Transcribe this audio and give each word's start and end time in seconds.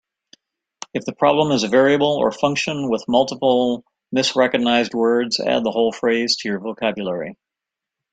If 0.95 1.05
the 1.05 1.13
problem 1.13 1.51
is 1.51 1.61
a 1.61 1.67
variable 1.67 2.07
or 2.17 2.31
function 2.31 2.89
with 2.89 3.05
multiple 3.07 3.85
misrecognized 4.11 4.95
words, 4.95 5.39
add 5.39 5.63
the 5.63 5.69
whole 5.69 5.91
phrase 5.91 6.37
to 6.37 6.49
your 6.49 6.57
vocabulary. 6.59 7.37